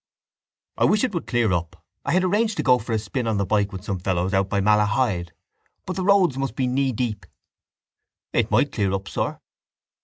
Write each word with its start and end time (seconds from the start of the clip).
—I 0.79 0.85
wish 0.85 1.03
it 1.03 1.13
would 1.13 1.27
clear 1.27 1.53
up. 1.53 1.85
I 2.05 2.13
had 2.13 2.23
arranged 2.23 2.57
to 2.57 2.63
go 2.63 2.79
for 2.79 2.91
a 2.91 2.97
spin 2.97 3.27
on 3.27 3.37
the 3.37 3.45
bike 3.45 3.71
with 3.71 3.83
some 3.83 3.99
fellows 3.99 4.33
out 4.33 4.49
by 4.49 4.59
Malahide. 4.59 5.29
But 5.85 5.95
the 5.95 6.03
roads 6.03 6.39
must 6.39 6.55
be 6.55 6.65
kneedeep. 6.65 7.23
—It 8.33 8.49
might 8.49 8.71
clear 8.71 8.93
up, 8.93 9.07
sir. 9.07 9.39